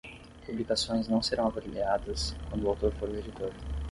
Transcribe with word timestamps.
Publicações 0.47 1.07
não 1.07 1.21
serão 1.21 1.45
avaliadas 1.45 2.35
quando 2.49 2.63
o 2.63 2.69
autor 2.69 2.91
for 2.95 3.07
o 3.07 3.15
editor. 3.15 3.53